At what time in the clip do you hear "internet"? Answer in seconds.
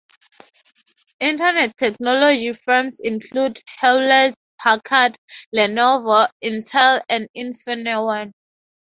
1.19-1.77